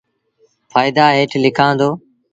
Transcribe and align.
ڦآئيدآ 0.71 1.05
هيٺ 1.15 1.31
لکآݩ 1.43 1.77
دو۔ 1.79 1.89